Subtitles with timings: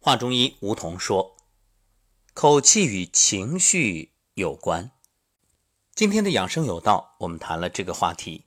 [0.00, 1.36] 话中医梧桐说，
[2.32, 4.92] 口气与情绪有关。
[5.92, 8.44] 今天的养生有道，我们谈了这个话题。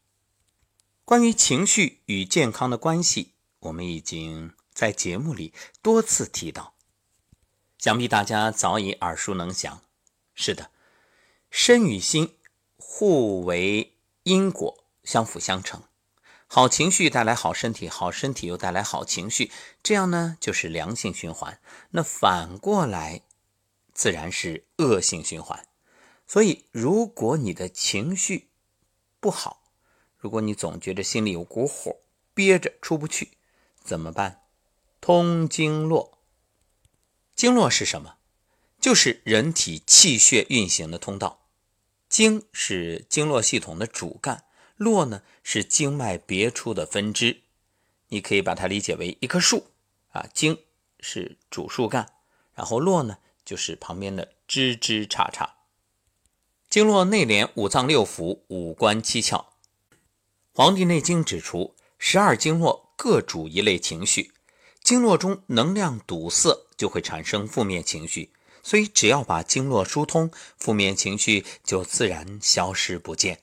[1.04, 6.74] 关于情绪与健康的关系，我们已经在节目里多次提到，
[7.78, 9.81] 想必大家早已耳熟能详。
[10.33, 10.72] 是的，
[11.49, 12.38] 身与心
[12.78, 15.83] 互为因果，相辅相成。
[16.54, 19.50] 好情绪带来好身体，好身体又带来好情绪，
[19.81, 21.62] 这样呢就是良性循环。
[21.91, 23.22] 那反过来，
[23.94, 25.66] 自然是恶性循环。
[26.27, 28.50] 所以，如果你的情绪
[29.22, 29.64] 不好，
[30.18, 32.02] 如果你总觉得心里有股火
[32.34, 33.38] 憋着出不去，
[33.82, 34.41] 怎么办？
[34.99, 36.20] 通经络。
[37.34, 38.18] 经络是什么？
[38.82, 41.48] 就是人体气血运行的通道。
[42.10, 44.44] 经是经络系统的主干。
[44.81, 47.41] 络呢是经脉别出的分支，
[48.08, 49.67] 你可以把它理解为一棵树
[50.09, 50.57] 啊，经
[50.99, 52.12] 是主树干，
[52.55, 55.49] 然后络呢就是旁边的枝枝杈杈。
[56.68, 59.38] 经络内连五脏六腑、五官七窍。
[60.54, 64.31] 《黄帝内经》指出，十二经络各主一类情绪，
[64.83, 68.31] 经络中能量堵塞就会产生负面情绪，
[68.63, 73.41] 所以只要把经络疏通，负面情绪就自然消失不见。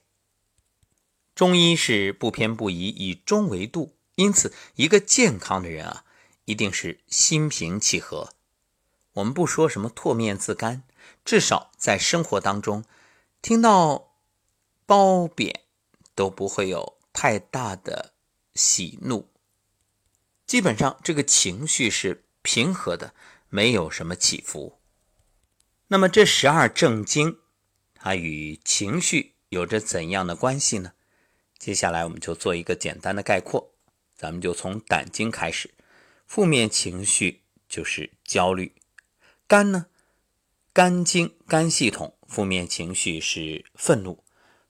[1.39, 6.05] 中医是不偏不倚，以中为度，因此一个健康的人啊，
[6.47, 8.30] 一定是心平气和。
[9.12, 10.83] 我们不说什么唾面自干，
[11.25, 12.84] 至少在生活当中，
[13.41, 14.17] 听到
[14.84, 15.61] 褒贬
[16.17, 18.14] 都不会有太大的
[18.56, 19.28] 喜怒，
[20.45, 23.14] 基本上这个情绪是平和的，
[23.48, 24.80] 没有什么起伏。
[25.86, 27.39] 那么这十二正经，
[27.95, 30.95] 它与情绪有着怎样的关系呢？
[31.59, 33.70] 接下来我们就做一个简单的概括，
[34.17, 35.70] 咱们就从胆经开始。
[36.27, 38.73] 负面情绪就是焦虑。
[39.47, 39.86] 肝呢，
[40.73, 44.23] 肝经肝系统负面情绪是愤怒。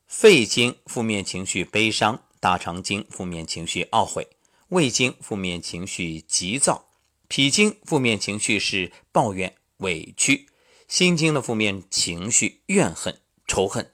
[0.06, 2.22] 肺经负面情绪悲伤。
[2.40, 4.28] 大肠经负面情绪懊悔。
[4.68, 6.86] 胃经负面情绪急躁。
[7.26, 10.46] 脾经负面情绪是抱怨委屈。
[10.86, 13.90] 心经的负面情绪怨恨仇恨。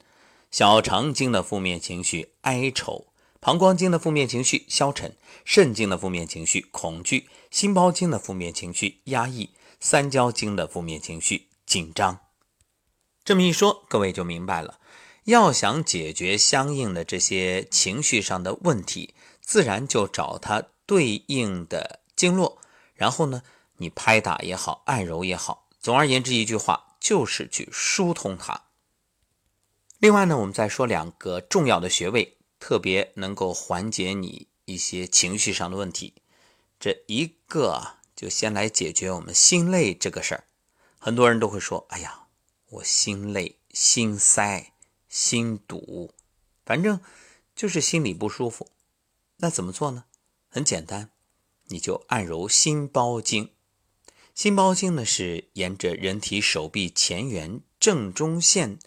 [0.57, 3.07] 小肠经的负面情绪哀愁，
[3.41, 9.49] 膀胱经的负面情绪消沉，肾经的负面情绪恐惧，心包经的负面情绪压抑，
[9.81, 12.21] 三焦经的负面情绪紧张。
[13.25, 14.79] 这么一说，各位就明白了。
[15.25, 22.59] 要想解决相应的这些情绪上的问题，自然就找它对应的经络，
[22.93, 23.41] 然后呢，
[23.75, 28.61] 你拍打也好，按揉也好，总而言之一句话，就是去疏通它。
[29.99, 36.13] 另外呢，我们再说两个重要的穴位，特别能够缓解你一些情绪上的问题。
[36.79, 40.43] 这一个，就先来解决我们心累这个事儿。
[40.99, 42.27] 很多人都会说：“哎呀，
[42.69, 44.73] 我心累、心塞、
[45.07, 46.13] 心堵，
[46.65, 46.99] 反正
[47.55, 48.69] 就是心里不舒服。”
[49.37, 50.05] 那怎么做呢？
[50.49, 51.09] 很简单，
[51.67, 53.51] 你就按揉心包经。
[54.33, 58.77] 心包经呢，是沿着人体手臂前缘正中线。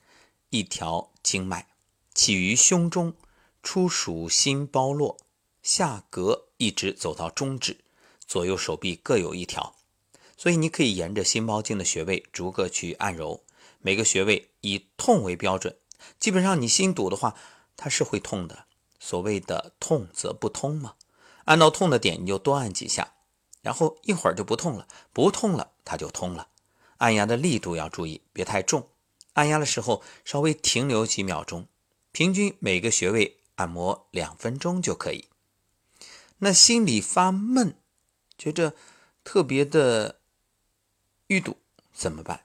[0.50, 1.66] 一条经脉
[2.14, 3.14] 起于胸中，
[3.62, 5.18] 出属心包络，
[5.62, 7.78] 下膈一直走到中指，
[8.26, 9.74] 左右手臂各有一条。
[10.36, 13.42] 所以你可以沿着心包经的穴位逐个去按揉，
[13.80, 15.76] 每个穴位以痛为标准。
[16.18, 17.34] 基本上你心堵的话，
[17.76, 18.66] 它是会痛的。
[19.00, 20.94] 所谓的痛则不通嘛，
[21.44, 23.14] 按到痛的点你就多按几下，
[23.62, 26.48] 然后一会儿就不痛了，不痛了它就通了。
[26.98, 28.88] 按压的力度要注意，别太重。
[29.34, 31.66] 按压的时候稍微停留几秒钟，
[32.12, 35.28] 平均每个穴位按摩两分钟就可以。
[36.38, 37.76] 那心里发闷，
[38.36, 38.74] 觉着
[39.24, 40.20] 特别的
[41.28, 41.56] 淤堵
[41.92, 42.44] 怎么办？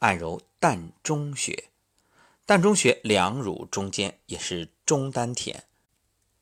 [0.00, 1.70] 按揉膻中穴，
[2.46, 5.64] 膻中穴两乳中间也是中丹田。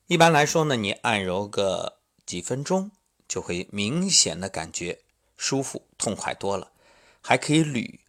[0.07, 2.91] 一般来说呢，你按揉个几分钟，
[3.27, 4.99] 就会明显的感觉
[5.37, 6.71] 舒服痛快多了，
[7.21, 7.99] 还可以捋。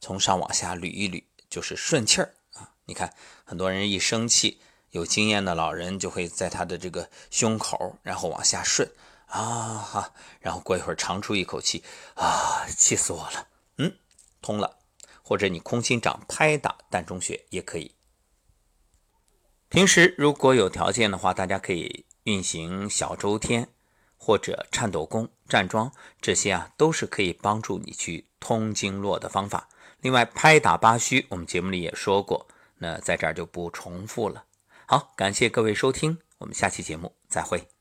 [0.00, 2.72] 从上往下捋一捋，就是顺气儿啊！
[2.86, 3.14] 你看，
[3.44, 4.60] 很多人一生气，
[4.90, 8.90] 有经验的老人就会在他的这个胸口，然后往下顺
[9.26, 13.48] 啊哈，然后过一会儿长出一口气啊，气死我了！
[13.76, 13.96] 嗯，
[14.42, 14.78] 通了。
[15.22, 17.94] 或者你空心掌拍打膻中穴也可以。
[19.68, 23.68] 平时如果有条件的话，大家可以运行小周天
[24.22, 25.90] 或者颤抖功、站桩，
[26.20, 29.68] 这些啊都是可以帮助你去通经络的方法。
[30.02, 32.46] 另外，拍打八虚，我们节目里也说过，
[32.78, 34.44] 那在这儿就不重复了。
[34.86, 37.79] 好，感谢各位收听，我们下期节目再会。